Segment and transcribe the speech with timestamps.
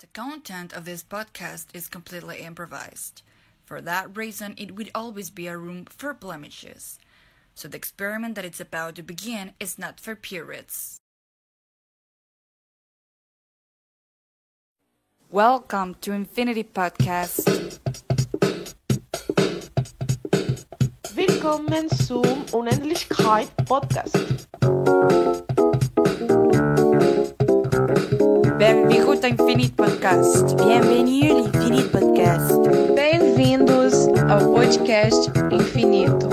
[0.00, 3.22] The content of this podcast is completely improvised.
[3.64, 7.00] For that reason, it would always be a room for blemishes.
[7.56, 11.00] So the experiment that it's about to begin is not for purists.
[15.32, 17.80] Welcome to Infinity Podcast.
[21.16, 24.46] Willkommen zum Unendlichkeit Podcast.
[28.68, 30.44] Benvingut ao Infinite Podcast.
[30.56, 32.52] Bienvenue ao Infinite Podcast.
[32.94, 33.94] Bem-vindos
[34.28, 36.28] ao podcast Infinito.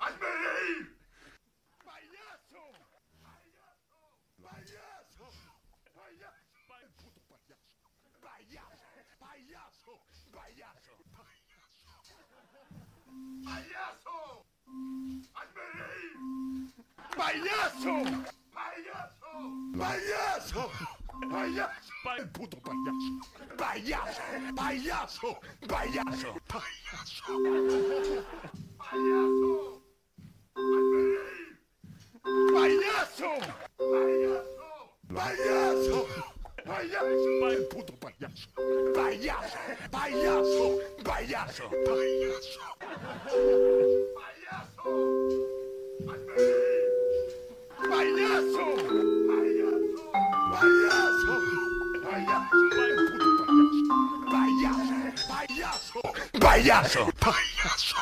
[0.00, 0.86] Admirei!
[1.84, 2.64] Palhaço!
[3.20, 4.00] Palhaço!
[4.40, 5.26] Palhaço!
[5.94, 6.36] Palhaço!
[6.96, 7.66] Puto palhaço!
[8.20, 8.90] Palhaço!
[9.18, 9.94] Palhaço!
[10.32, 10.94] Palhaço!
[13.44, 14.18] Palhaço!
[15.34, 16.08] Admirei!
[17.16, 17.94] Palhaço!
[18.52, 19.32] Palhaço!
[19.78, 20.62] Palhaço!
[21.28, 21.92] Palhaço!
[22.32, 23.12] Puto palhaço!
[23.56, 24.22] Palhaço!
[24.54, 25.30] Palhaço!
[25.66, 26.30] Palhaço!
[26.46, 27.34] Palhaço!
[28.78, 29.77] Palhaço!
[32.52, 33.30] ¡Payaso!
[33.78, 34.66] ¡Payaso!
[35.14, 35.98] ¡Payaso!
[36.64, 37.48] ¡Payaso!
[37.48, 38.48] ¡El puto payaso!
[38.94, 39.58] ¡Payaso!
[39.90, 40.78] ¡Payaso!
[41.04, 41.70] ¡Payaso!
[41.86, 42.62] ¡Payaso!
[42.74, 44.82] ¡Payaso!
[47.88, 48.64] ¡Payaso!
[49.28, 50.04] ¡Payaso!
[50.50, 51.34] ¡Payaso!
[52.04, 52.56] ¡Payaso!
[52.82, 53.96] ¡El puto payaso!
[54.30, 54.96] ¡Payaso!
[55.28, 56.00] ¡Payaso!
[56.40, 57.02] ¡Payaso!
[57.20, 58.00] ¡Payaso!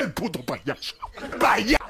[0.00, 0.42] ¡El puto!
[0.44, 0.94] ¡Payaso!
[1.38, 1.81] ¡Payaso!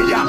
[0.00, 0.26] 别样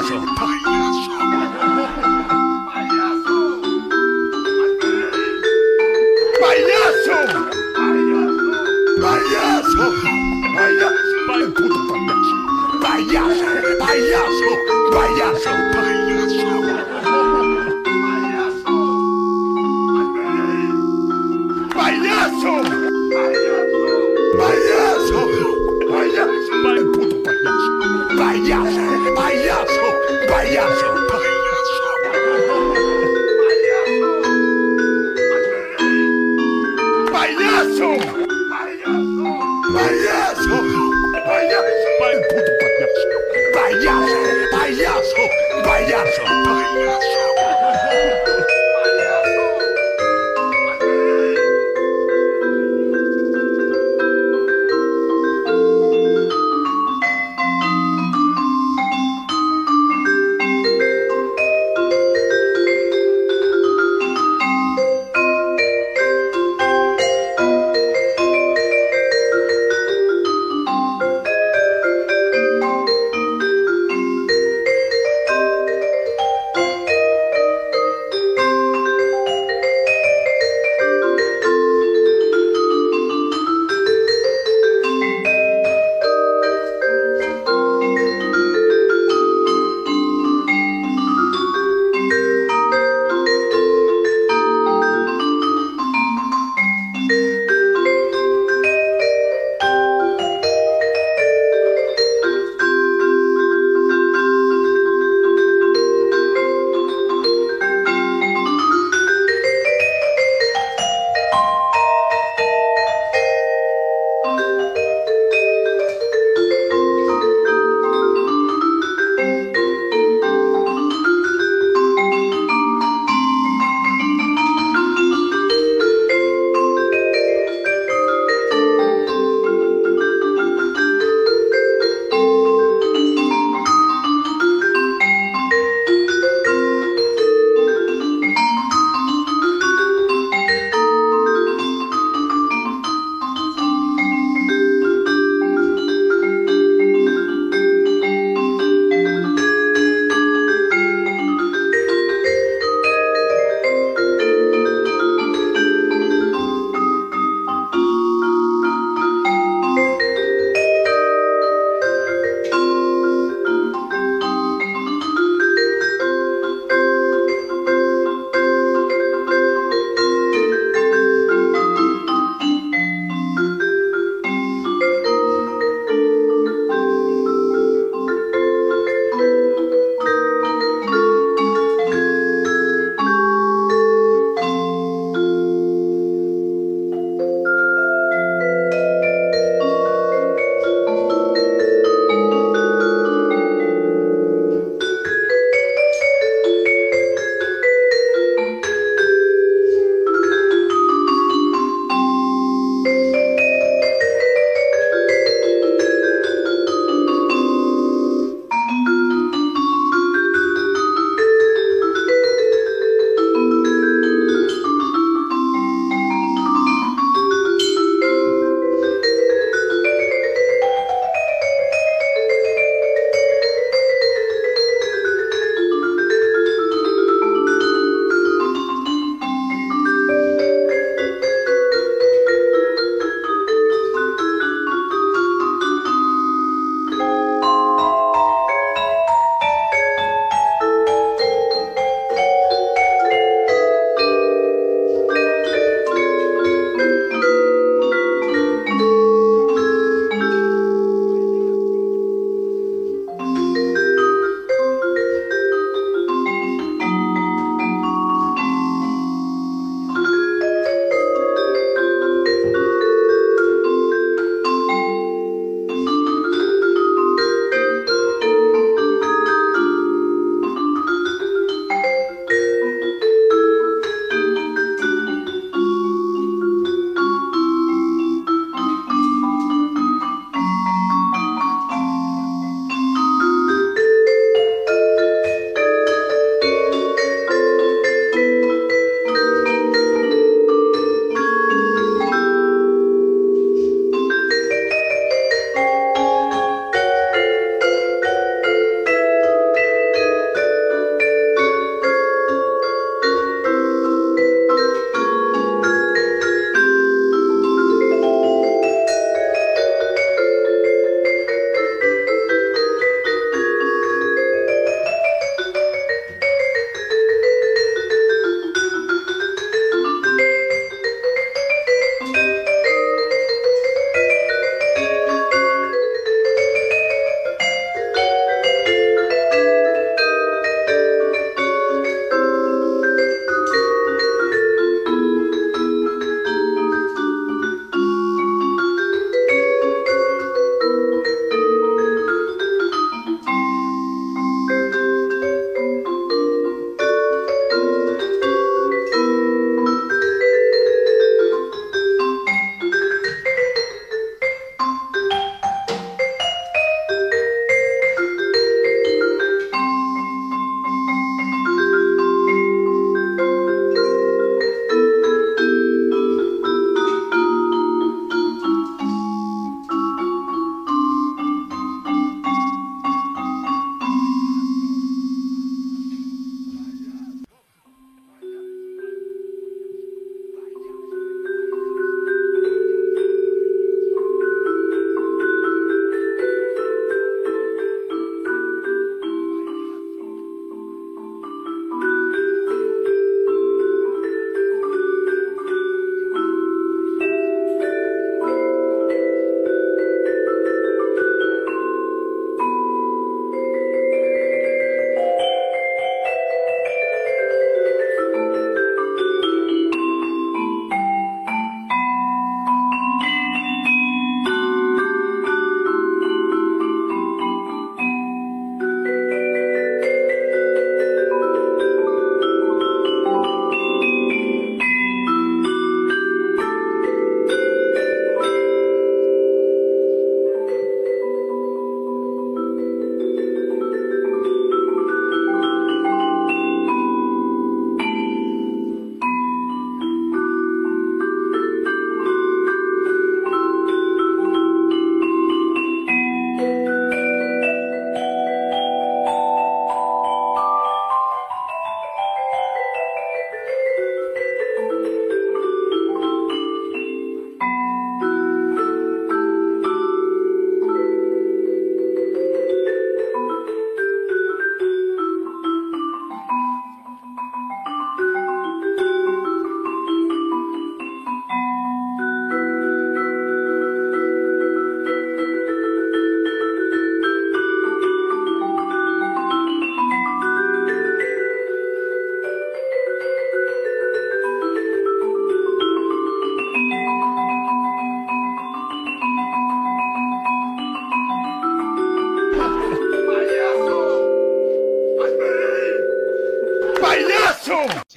[46.14, 47.01] 这太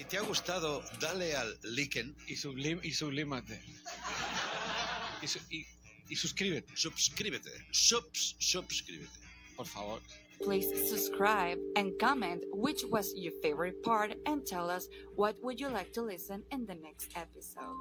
[0.06, 3.60] Si te ha gustado, dale al liken y, sublim y sublímate.
[5.24, 5.66] Y, su- y-
[6.10, 7.50] y suscríbete, suscríbete.
[7.72, 9.10] Subs, suscríbete.
[9.58, 10.00] por favor.
[10.44, 15.70] Please subscribe and comment which was your favorite part and tell us what would you
[15.70, 17.74] like to listen in the next episode.